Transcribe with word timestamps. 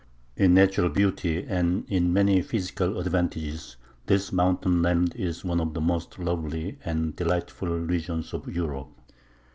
In 0.35 0.55
natural 0.55 0.89
beauty, 0.89 1.43
and 1.47 1.85
in 1.87 2.11
many 2.11 2.41
physical 2.41 2.97
advantages, 2.99 3.77
this 4.07 4.31
mountain 4.31 4.81
land 4.81 5.13
is 5.15 5.45
one 5.45 5.61
of 5.61 5.75
the 5.75 5.79
most 5.81 6.17
lovely 6.17 6.79
and 6.83 7.15
delightful 7.15 7.67
regions 7.69 8.33
of 8.33 8.51
Europe. 8.51 8.89